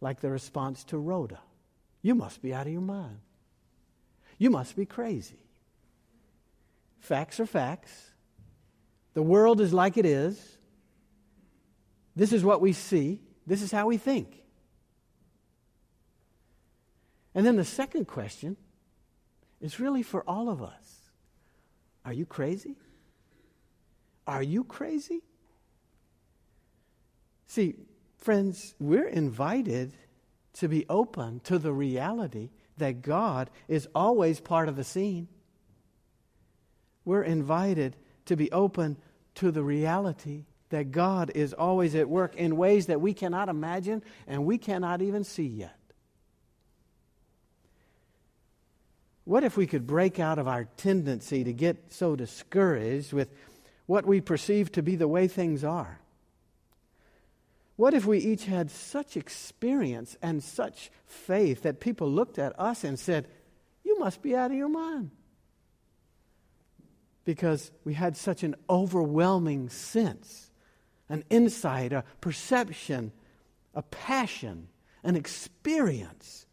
like 0.01 0.19
the 0.19 0.29
response 0.29 0.83
to 0.85 0.97
Rhoda. 0.97 1.39
You 2.01 2.15
must 2.15 2.41
be 2.41 2.53
out 2.53 2.67
of 2.67 2.73
your 2.73 2.81
mind. 2.81 3.19
You 4.37 4.49
must 4.49 4.75
be 4.75 4.85
crazy. 4.85 5.39
Facts 6.99 7.39
are 7.39 7.45
facts. 7.45 8.11
The 9.13 9.21
world 9.21 9.61
is 9.61 9.73
like 9.73 9.97
it 9.97 10.05
is. 10.05 10.57
This 12.15 12.33
is 12.33 12.43
what 12.43 12.61
we 12.61 12.73
see. 12.73 13.21
This 13.45 13.61
is 13.61 13.71
how 13.71 13.87
we 13.87 13.97
think. 13.97 14.41
And 17.33 17.45
then 17.45 17.55
the 17.55 17.65
second 17.65 18.07
question 18.07 18.57
is 19.59 19.79
really 19.79 20.03
for 20.03 20.23
all 20.27 20.49
of 20.49 20.61
us 20.61 21.11
Are 22.05 22.13
you 22.13 22.25
crazy? 22.25 22.77
Are 24.27 24.43
you 24.43 24.63
crazy? 24.63 25.21
See, 27.47 27.75
friends, 28.17 28.75
we're 28.79 29.07
invited 29.07 29.93
to 30.53 30.67
be 30.67 30.85
open 30.89 31.41
to 31.41 31.57
the 31.57 31.73
reality 31.73 32.49
that 32.77 33.01
God 33.01 33.49
is 33.67 33.87
always 33.93 34.39
part 34.39 34.69
of 34.69 34.75
the 34.75 34.83
scene. 34.83 35.27
We're 37.03 37.23
invited 37.23 37.97
to 38.25 38.35
be 38.35 38.51
open 38.51 38.97
to 39.35 39.51
the 39.51 39.63
reality 39.63 40.45
that 40.69 40.91
God 40.91 41.31
is 41.35 41.53
always 41.53 41.95
at 41.95 42.07
work 42.07 42.35
in 42.35 42.55
ways 42.57 42.85
that 42.87 43.01
we 43.01 43.13
cannot 43.13 43.49
imagine 43.49 44.03
and 44.27 44.45
we 44.45 44.57
cannot 44.57 45.01
even 45.01 45.23
see 45.23 45.47
yet. 45.47 45.75
What 49.23 49.43
if 49.43 49.55
we 49.55 49.67
could 49.67 49.85
break 49.85 50.19
out 50.19 50.39
of 50.39 50.47
our 50.47 50.65
tendency 50.77 51.43
to 51.43 51.53
get 51.53 51.91
so 51.93 52.15
discouraged 52.15 53.13
with 53.13 53.29
what 53.85 54.05
we 54.05 54.21
perceive 54.21 54.71
to 54.73 54.83
be 54.83 54.95
the 54.95 55.07
way 55.07 55.27
things 55.27 55.63
are? 55.63 55.99
What 57.75 57.93
if 57.93 58.05
we 58.05 58.19
each 58.19 58.45
had 58.45 58.69
such 58.69 59.17
experience 59.17 60.17
and 60.21 60.43
such 60.43 60.91
faith 61.05 61.63
that 61.63 61.79
people 61.79 62.09
looked 62.09 62.37
at 62.37 62.59
us 62.59 62.83
and 62.83 62.99
said, 62.99 63.27
You 63.83 63.97
must 63.99 64.21
be 64.21 64.35
out 64.35 64.51
of 64.51 64.57
your 64.57 64.69
mind? 64.69 65.11
because 67.25 67.71
we 67.83 67.93
had 67.93 68.17
such 68.17 68.43
an 68.43 68.55
overwhelming 68.69 69.69
sense, 69.69 70.49
an 71.09 71.23
insight, 71.29 71.93
a 71.93 72.03
perception, 72.19 73.11
a 73.73 73.81
passion, 73.83 74.67
an 75.03 75.15
experience 75.15 76.45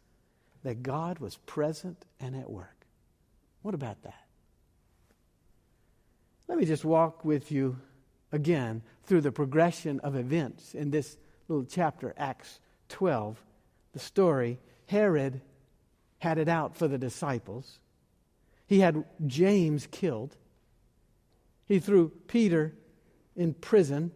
that 0.63 0.83
God 0.83 1.19
was 1.19 1.37
present 1.37 2.05
and 2.19 2.35
at 2.35 2.49
work. 2.49 2.85
What 3.61 3.73
about 3.73 4.01
that? 4.03 4.25
Let 6.47 6.57
me 6.57 6.65
just 6.65 6.83
walk 6.83 7.23
with 7.23 7.51
you 7.51 7.77
again 8.31 8.81
through 9.03 9.21
the 9.21 9.31
progression 9.31 9.99
of 10.01 10.15
events 10.15 10.73
in 10.73 10.91
this 10.91 11.17
little 11.47 11.65
chapter, 11.65 12.13
Acts 12.17 12.59
12. 12.89 13.41
The 13.93 13.99
story 13.99 14.59
Herod 14.87 15.41
had 16.19 16.37
it 16.37 16.47
out 16.47 16.75
for 16.75 16.87
the 16.87 16.97
disciples. 16.97 17.79
He 18.67 18.79
had 18.79 19.03
James 19.25 19.87
killed. 19.89 20.35
He 21.67 21.79
threw 21.79 22.09
Peter 22.27 22.75
in 23.35 23.53
prison, 23.53 24.11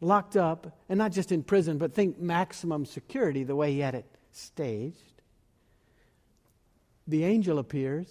locked 0.00 0.36
up, 0.36 0.78
and 0.88 0.98
not 0.98 1.12
just 1.12 1.30
in 1.30 1.42
prison, 1.42 1.78
but 1.78 1.92
think 1.92 2.18
maximum 2.18 2.84
security 2.86 3.44
the 3.44 3.56
way 3.56 3.72
he 3.72 3.80
had 3.80 3.94
it 3.94 4.06
staged. 4.32 5.15
The 7.06 7.24
angel 7.24 7.58
appears. 7.58 8.08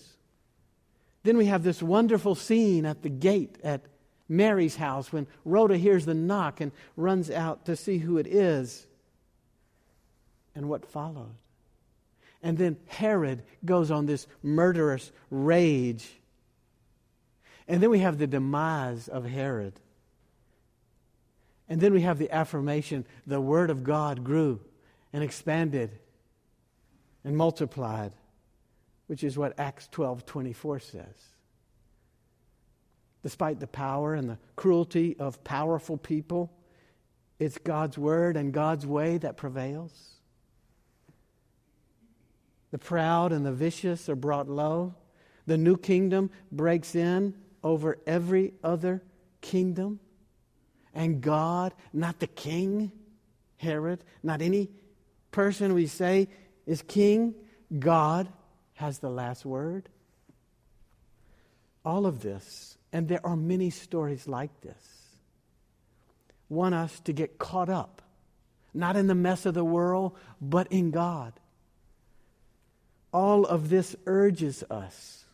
Then 1.24 1.38
we 1.38 1.46
have 1.48 1.64
this 1.64 1.82
wonderful 1.82 2.36
scene 2.36 2.86
at 2.86 3.02
the 3.02 3.10
gate 3.10 3.58
at 3.64 3.82
Mary's 4.30 4.76
house 4.76 5.12
when 5.12 5.28
Rhoda 5.44 5.78
hears 5.78 6.06
the 6.06 6.14
knock 6.14 6.62
and 6.62 6.72
runs 6.96 7.30
out 7.30 7.66
to 7.66 7.76
see 7.76 7.98
who 7.98 8.18
it 8.18 8.28
is 8.28 8.88
and 10.56 10.70
what 10.70 10.86
followed. 10.86 11.36
And 12.42 12.58
then 12.58 12.78
Herod 12.88 13.44
goes 13.66 13.90
on 13.92 14.06
this 14.06 14.28
murderous 14.44 15.12
rage. 15.30 16.08
And 17.68 17.82
then 17.82 17.90
we 17.90 18.00
have 18.00 18.18
the 18.18 18.28
demise 18.28 19.08
of 19.08 19.26
Herod. 19.26 19.74
And 21.68 21.82
then 21.82 21.94
we 21.94 22.02
have 22.02 22.20
the 22.20 22.32
affirmation 22.32 23.06
the 23.26 23.42
Word 23.42 23.72
of 23.72 23.84
God 23.84 24.24
grew 24.24 24.60
and 25.12 25.24
expanded 25.24 25.98
and 27.24 27.36
multiplied, 27.36 28.12
which 29.08 29.24
is 29.24 29.38
what 29.38 29.60
Acts 29.60 29.88
12 29.92 30.26
24 30.26 30.80
says. 30.80 31.04
Despite 33.24 33.60
the 33.60 33.68
power 33.68 34.14
and 34.14 34.30
the 34.30 34.38
cruelty 34.56 35.16
of 35.18 35.44
powerful 35.44 35.98
people, 35.98 36.52
it's 37.40 37.58
God's 37.58 37.98
Word 37.98 38.38
and 38.38 38.54
God's 38.54 38.86
way 38.86 39.18
that 39.18 39.38
prevails. 39.38 40.12
The 42.72 42.78
proud 42.78 43.32
and 43.32 43.46
the 43.46 43.52
vicious 43.52 44.10
are 44.10 44.16
brought 44.16 44.48
low. 44.50 44.96
The 45.48 45.58
new 45.58 45.78
kingdom 45.78 46.30
breaks 46.52 46.96
in 46.96 47.36
over 47.64 47.98
every 48.06 48.54
other 48.64 49.04
kingdom. 49.42 50.00
And 50.94 51.22
God, 51.22 51.74
not 51.94 52.20
the 52.20 52.28
king, 52.28 52.92
Herod, 53.58 54.04
not 54.24 54.42
any 54.42 54.70
person 55.32 55.74
we 55.74 55.88
say 55.88 56.28
is 56.66 56.82
king, 56.82 57.36
God 57.78 58.28
has 58.76 59.00
the 59.00 59.10
last 59.10 59.46
word. 59.46 59.90
All 61.84 62.06
of 62.06 62.22
this, 62.22 62.78
and 62.94 63.08
there 63.08 63.26
are 63.26 63.36
many 63.36 63.70
stories 63.70 64.28
like 64.28 64.62
this, 64.62 65.10
want 66.50 66.76
us 66.76 67.00
to 67.02 67.14
get 67.14 67.38
caught 67.38 67.70
up, 67.70 68.02
not 68.74 68.96
in 68.96 69.08
the 69.08 69.16
mess 69.16 69.46
of 69.46 69.54
the 69.54 69.66
world, 69.66 70.16
but 70.40 70.68
in 70.72 70.92
God. 70.92 71.34
All 73.12 73.46
of 73.46 73.70
this 73.70 73.96
urges 74.06 74.64
us 74.70 75.26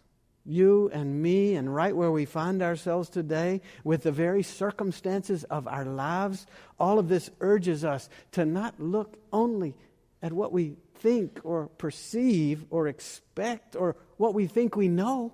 you 0.45 0.89
and 0.93 1.21
me, 1.21 1.55
and 1.55 1.74
right 1.74 1.95
where 1.95 2.12
we 2.12 2.25
find 2.25 2.62
ourselves 2.62 3.10
today, 3.10 3.62
with 3.83 4.03
the 4.03 4.12
very 4.12 4.43
circumstances 4.43 5.43
of 5.45 5.67
our 5.67 5.86
lives, 5.86 6.48
all 6.79 7.00
of 7.00 7.10
this 7.10 7.29
urges 7.39 7.86
us 7.86 8.10
to 8.31 8.45
not 8.45 8.79
look 8.79 9.17
only 9.31 9.75
at 10.21 10.33
what 10.33 10.51
we 10.51 10.75
think 11.01 11.39
or 11.43 11.67
perceive 11.77 12.63
or 12.70 12.88
expect 12.88 13.75
or 13.75 13.96
what 14.17 14.34
we 14.34 14.48
think 14.48 14.75
we 14.75 14.88
know. 14.88 15.34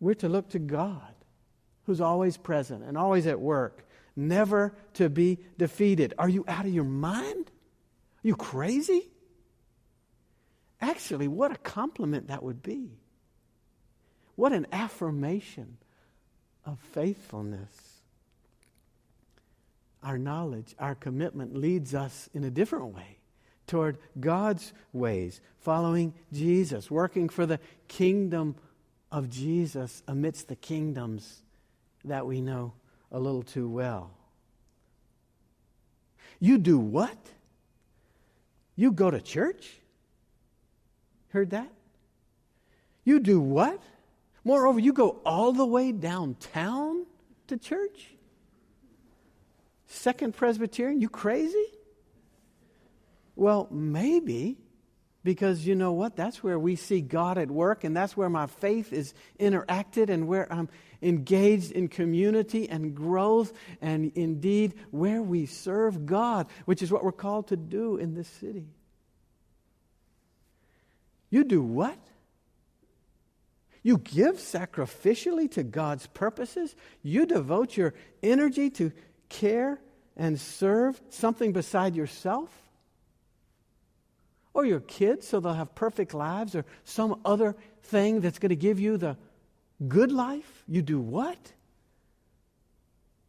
We're 0.00 0.14
to 0.14 0.28
look 0.28 0.50
to 0.50 0.58
God, 0.58 1.14
who's 1.86 2.00
always 2.00 2.36
present 2.36 2.84
and 2.84 2.98
always 2.98 3.26
at 3.26 3.40
work, 3.40 3.86
never 4.14 4.74
to 4.94 5.08
be 5.08 5.38
defeated. 5.58 6.12
Are 6.18 6.28
you 6.28 6.44
out 6.46 6.66
of 6.66 6.72
your 6.72 6.84
mind? 6.84 7.50
Are 8.24 8.28
you 8.28 8.36
crazy? 8.36 9.08
Actually, 10.80 11.28
what 11.28 11.50
a 11.50 11.56
compliment 11.56 12.28
that 12.28 12.42
would 12.42 12.62
be. 12.62 12.90
What 14.34 14.52
an 14.52 14.66
affirmation 14.70 15.78
of 16.66 16.78
faithfulness. 16.78 17.70
Our 20.02 20.18
knowledge, 20.18 20.74
our 20.78 20.94
commitment 20.94 21.56
leads 21.56 21.94
us 21.94 22.28
in 22.34 22.44
a 22.44 22.50
different 22.50 22.94
way 22.94 23.15
toward 23.66 23.98
God's 24.18 24.72
ways, 24.92 25.40
following 25.60 26.14
Jesus, 26.32 26.90
working 26.90 27.28
for 27.28 27.46
the 27.46 27.60
kingdom 27.88 28.54
of 29.10 29.30
Jesus 29.30 30.02
amidst 30.06 30.48
the 30.48 30.56
kingdoms 30.56 31.42
that 32.04 32.26
we 32.26 32.40
know 32.40 32.72
a 33.10 33.18
little 33.18 33.42
too 33.42 33.68
well. 33.68 34.10
You 36.38 36.58
do 36.58 36.78
what? 36.78 37.16
You 38.74 38.92
go 38.92 39.10
to 39.10 39.20
church? 39.20 39.78
Heard 41.30 41.50
that? 41.50 41.70
You 43.04 43.20
do 43.20 43.40
what? 43.40 43.80
Moreover, 44.44 44.78
you 44.78 44.92
go 44.92 45.20
all 45.24 45.52
the 45.52 45.64
way 45.64 45.92
downtown 45.92 47.06
to 47.48 47.56
church? 47.56 48.10
Second 49.86 50.34
Presbyterian? 50.34 51.00
You 51.00 51.08
crazy? 51.08 51.64
Well, 53.36 53.68
maybe 53.70 54.56
because 55.26 55.66
you 55.66 55.74
know 55.74 55.92
what? 55.92 56.14
That's 56.14 56.42
where 56.42 56.58
we 56.58 56.76
see 56.76 57.00
God 57.00 57.36
at 57.36 57.50
work, 57.50 57.82
and 57.82 57.96
that's 57.96 58.16
where 58.16 58.30
my 58.30 58.46
faith 58.46 58.92
is 58.92 59.12
interacted, 59.40 60.08
and 60.08 60.28
where 60.28 60.50
I'm 60.52 60.68
engaged 61.02 61.72
in 61.72 61.88
community 61.88 62.68
and 62.68 62.94
growth, 62.94 63.52
and 63.82 64.12
indeed 64.14 64.74
where 64.92 65.20
we 65.20 65.46
serve 65.46 66.06
God, 66.06 66.46
which 66.64 66.80
is 66.80 66.92
what 66.92 67.02
we're 67.04 67.10
called 67.10 67.48
to 67.48 67.56
do 67.56 67.96
in 67.96 68.14
this 68.14 68.28
city. 68.28 68.68
You 71.28 71.42
do 71.42 71.60
what? 71.60 71.98
You 73.82 73.98
give 73.98 74.36
sacrificially 74.36 75.50
to 75.52 75.64
God's 75.64 76.06
purposes. 76.06 76.76
You 77.02 77.26
devote 77.26 77.76
your 77.76 77.94
energy 78.22 78.70
to 78.70 78.92
care 79.28 79.80
and 80.16 80.40
serve 80.40 81.00
something 81.08 81.52
beside 81.52 81.96
yourself 81.96 82.65
or 84.56 84.64
your 84.64 84.80
kids 84.80 85.28
so 85.28 85.38
they'll 85.38 85.52
have 85.52 85.74
perfect 85.74 86.14
lives 86.14 86.54
or 86.54 86.64
some 86.82 87.20
other 87.26 87.54
thing 87.82 88.22
that's 88.22 88.38
going 88.38 88.48
to 88.48 88.56
give 88.56 88.80
you 88.80 88.96
the 88.96 89.14
good 89.86 90.10
life. 90.10 90.64
You 90.66 90.80
do 90.80 90.98
what? 90.98 91.36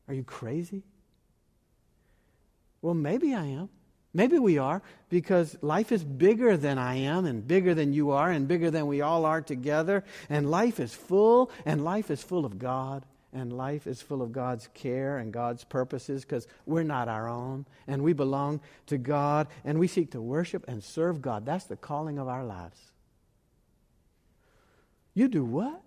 Are 0.08 0.14
you 0.14 0.24
crazy? 0.24 0.84
Well, 2.82 2.94
maybe 2.94 3.36
I 3.36 3.44
am. 3.44 3.68
Maybe 4.14 4.40
we 4.40 4.58
are 4.58 4.82
because 5.10 5.58
life 5.62 5.92
is 5.92 6.02
bigger 6.02 6.56
than 6.56 6.78
I 6.78 6.96
am 6.96 7.26
and 7.26 7.46
bigger 7.46 7.74
than 7.74 7.92
you 7.92 8.12
are 8.12 8.32
and 8.32 8.48
bigger 8.48 8.72
than 8.72 8.88
we 8.88 9.02
all 9.02 9.26
are 9.26 9.42
together. 9.42 10.06
And 10.30 10.50
life 10.50 10.80
is 10.80 10.94
full 10.94 11.52
and 11.66 11.84
life 11.84 12.10
is 12.10 12.24
full 12.24 12.46
of 12.46 12.58
God 12.58 13.04
and 13.34 13.52
life 13.52 13.88
is 13.88 14.02
full 14.02 14.22
of 14.22 14.32
God's 14.32 14.70
care 14.74 15.18
and 15.18 15.34
God's 15.34 15.64
purposes 15.64 16.24
because 16.24 16.48
we're 16.66 16.84
not 16.84 17.08
our 17.08 17.28
own 17.28 17.66
and 17.88 18.02
we 18.02 18.14
belong 18.14 18.62
to 18.88 18.98
God 18.98 19.48
and 19.66 19.80
we 19.80 19.88
seek 19.88 20.12
to 20.12 20.22
worship 20.22 20.66
and 20.68 20.84
serve 20.84 21.22
God. 21.22 21.46
That's 21.46 21.66
the 21.66 21.76
calling 21.76 22.20
of 22.20 22.28
our 22.28 22.44
lives. 22.44 22.80
You 25.14 25.28
do 25.28 25.44
what? 25.44 25.82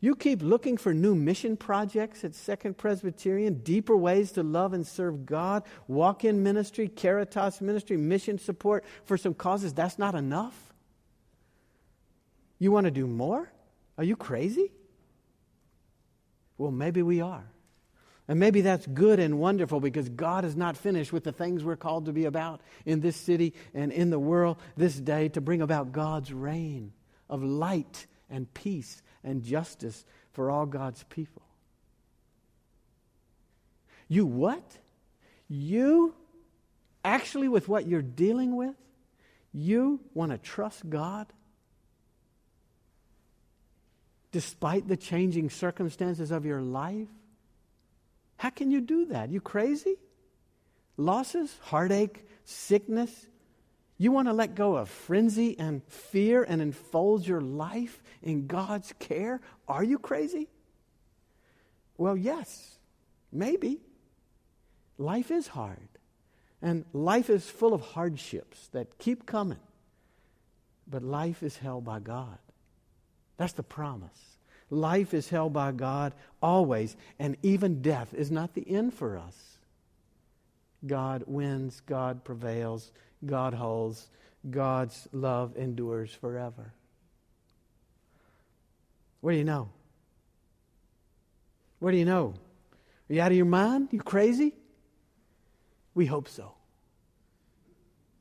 You 0.00 0.16
keep 0.16 0.42
looking 0.42 0.76
for 0.76 0.92
new 0.92 1.14
mission 1.14 1.56
projects 1.56 2.24
at 2.24 2.34
Second 2.34 2.76
Presbyterian, 2.76 3.62
deeper 3.62 3.96
ways 3.96 4.32
to 4.32 4.42
love 4.42 4.72
and 4.72 4.84
serve 4.84 5.24
God, 5.24 5.62
walk 5.86 6.24
in 6.24 6.42
ministry, 6.42 6.88
Caritas 6.88 7.60
ministry, 7.60 7.96
mission 7.96 8.38
support 8.38 8.84
for 9.04 9.16
some 9.16 9.32
causes. 9.32 9.72
That's 9.72 10.00
not 10.00 10.16
enough. 10.16 10.72
You 12.58 12.72
want 12.72 12.86
to 12.86 12.90
do 12.90 13.06
more? 13.06 13.52
Are 13.96 14.04
you 14.04 14.16
crazy? 14.16 14.72
Well, 16.58 16.70
maybe 16.70 17.02
we 17.02 17.20
are. 17.20 17.44
And 18.28 18.38
maybe 18.38 18.60
that's 18.60 18.86
good 18.86 19.18
and 19.18 19.38
wonderful 19.38 19.80
because 19.80 20.08
God 20.08 20.44
is 20.44 20.56
not 20.56 20.76
finished 20.76 21.12
with 21.12 21.24
the 21.24 21.32
things 21.32 21.64
we're 21.64 21.76
called 21.76 22.06
to 22.06 22.12
be 22.12 22.24
about 22.24 22.60
in 22.86 23.00
this 23.00 23.16
city 23.16 23.52
and 23.74 23.90
in 23.92 24.10
the 24.10 24.18
world 24.18 24.58
this 24.76 24.94
day 24.94 25.28
to 25.30 25.40
bring 25.40 25.60
about 25.60 25.92
God's 25.92 26.32
reign 26.32 26.92
of 27.28 27.42
light 27.42 28.06
and 28.30 28.52
peace 28.54 29.02
and 29.24 29.42
justice 29.42 30.04
for 30.32 30.50
all 30.50 30.66
God's 30.66 31.02
people. 31.04 31.42
You 34.08 34.24
what? 34.24 34.78
You 35.48 36.14
actually, 37.04 37.48
with 37.48 37.68
what 37.68 37.86
you're 37.86 38.02
dealing 38.02 38.56
with, 38.56 38.76
you 39.52 40.00
want 40.14 40.32
to 40.32 40.38
trust 40.38 40.88
God 40.88 41.26
despite 44.32 44.88
the 44.88 44.96
changing 44.96 45.50
circumstances 45.50 46.30
of 46.30 46.44
your 46.44 46.60
life? 46.60 47.08
How 48.36 48.50
can 48.50 48.70
you 48.70 48.80
do 48.80 49.06
that? 49.06 49.30
You 49.30 49.40
crazy? 49.40 49.96
Losses, 50.96 51.56
heartache, 51.62 52.26
sickness, 52.44 53.26
you 54.02 54.10
want 54.10 54.26
to 54.26 54.32
let 54.32 54.56
go 54.56 54.74
of 54.74 54.88
frenzy 54.88 55.56
and 55.56 55.80
fear 55.84 56.42
and 56.42 56.60
enfold 56.60 57.24
your 57.24 57.40
life 57.40 58.02
in 58.20 58.48
God's 58.48 58.92
care? 58.98 59.40
Are 59.68 59.84
you 59.84 59.96
crazy? 59.96 60.48
Well, 61.96 62.16
yes, 62.16 62.78
maybe. 63.30 63.80
Life 64.98 65.30
is 65.30 65.46
hard, 65.46 65.88
and 66.60 66.84
life 66.92 67.30
is 67.30 67.48
full 67.48 67.72
of 67.72 67.80
hardships 67.80 68.66
that 68.72 68.98
keep 68.98 69.24
coming. 69.24 69.60
But 70.88 71.04
life 71.04 71.44
is 71.44 71.56
held 71.56 71.84
by 71.84 72.00
God. 72.00 72.38
That's 73.36 73.52
the 73.52 73.62
promise. 73.62 74.38
Life 74.70 75.12
is 75.12 75.28
held 75.28 75.52
by 75.52 75.72
God 75.72 76.14
always, 76.40 76.96
and 77.18 77.36
even 77.42 77.82
death 77.82 78.14
is 78.14 78.30
not 78.30 78.54
the 78.54 78.68
end 78.68 78.94
for 78.94 79.18
us. 79.18 79.58
God 80.86 81.24
wins, 81.26 81.80
God 81.86 82.24
prevails, 82.24 82.90
God 83.24 83.54
holds, 83.54 84.08
God's 84.50 85.08
love 85.12 85.56
endures 85.56 86.12
forever. 86.12 86.72
What 89.20 89.32
do 89.32 89.36
you 89.38 89.44
know? 89.44 89.68
What 91.78 91.92
do 91.92 91.96
you 91.96 92.04
know? 92.04 92.34
Are 93.08 93.14
you 93.14 93.20
out 93.20 93.30
of 93.30 93.36
your 93.36 93.46
mind? 93.46 93.88
You 93.92 94.00
crazy? 94.00 94.54
We 95.94 96.06
hope 96.06 96.28
so. 96.28 96.54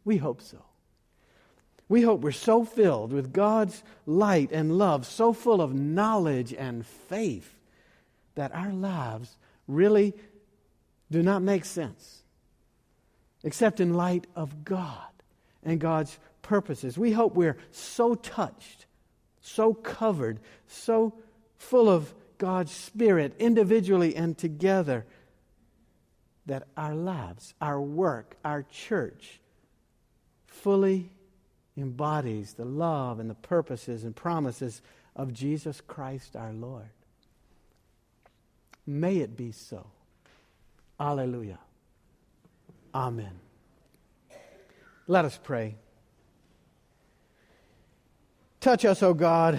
We 0.03 0.17
hope 0.17 0.41
so. 0.41 0.63
We 1.91 2.03
hope 2.03 2.21
we're 2.21 2.31
so 2.31 2.63
filled 2.63 3.11
with 3.11 3.33
God's 3.33 3.83
light 4.05 4.53
and 4.53 4.77
love, 4.77 5.05
so 5.05 5.33
full 5.33 5.61
of 5.61 5.73
knowledge 5.73 6.53
and 6.53 6.85
faith, 6.85 7.53
that 8.35 8.55
our 8.55 8.71
lives 8.71 9.35
really 9.67 10.13
do 11.11 11.21
not 11.21 11.41
make 11.41 11.65
sense 11.65 12.23
except 13.43 13.81
in 13.81 13.93
light 13.93 14.25
of 14.37 14.63
God 14.63 15.11
and 15.63 15.81
God's 15.81 16.17
purposes. 16.41 16.97
We 16.97 17.11
hope 17.11 17.35
we're 17.35 17.57
so 17.71 18.15
touched, 18.15 18.85
so 19.41 19.73
covered, 19.73 20.39
so 20.67 21.13
full 21.57 21.89
of 21.89 22.13
God's 22.37 22.71
Spirit, 22.71 23.35
individually 23.37 24.15
and 24.15 24.37
together, 24.37 25.05
that 26.45 26.69
our 26.77 26.95
lives, 26.95 27.53
our 27.59 27.81
work, 27.81 28.37
our 28.45 28.63
church 28.63 29.41
fully 30.47 31.11
embodies 31.81 32.53
the 32.53 32.65
love 32.65 33.19
and 33.19 33.29
the 33.29 33.35
purposes 33.35 34.03
and 34.03 34.15
promises 34.15 34.81
of 35.15 35.33
Jesus 35.33 35.81
Christ 35.81 36.35
our 36.35 36.53
Lord. 36.53 36.89
May 38.85 39.17
it 39.17 39.35
be 39.35 39.51
so. 39.51 39.87
Alleluia. 40.99 41.59
Amen. 42.93 43.39
Let 45.07 45.25
us 45.25 45.39
pray. 45.41 45.75
Touch 48.59 48.85
us, 48.85 49.01
O 49.01 49.13
God. 49.13 49.57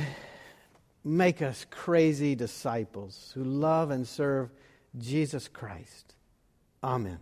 Make 1.04 1.42
us 1.42 1.66
crazy 1.68 2.34
disciples 2.34 3.32
who 3.34 3.42
love 3.42 3.90
and 3.90 4.06
serve 4.06 4.50
Jesus 4.96 5.48
Christ. 5.48 6.14
Amen. 6.84 7.18